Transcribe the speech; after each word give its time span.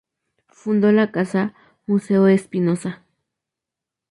Fundó 0.49 0.91
la 0.91 1.11
casa 1.11 1.53
museo 1.85 2.25
Espinoza. 2.25 3.03